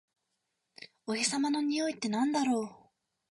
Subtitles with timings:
[1.05, 2.89] お日様のにおいってなんだろう？